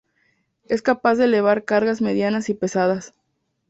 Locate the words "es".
0.67-0.81